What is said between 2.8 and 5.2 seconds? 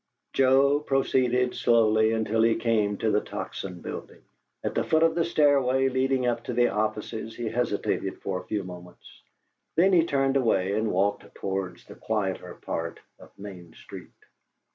to the Tocsin building. At the foot of